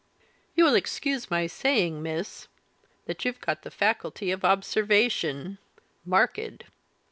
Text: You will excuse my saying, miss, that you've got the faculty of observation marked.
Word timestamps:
You 0.55 0.63
will 0.63 0.73
excuse 0.73 1.29
my 1.29 1.45
saying, 1.45 2.01
miss, 2.01 2.47
that 3.05 3.23
you've 3.23 3.39
got 3.39 3.61
the 3.61 3.69
faculty 3.69 4.31
of 4.31 4.43
observation 4.43 5.59
marked. 6.05 6.63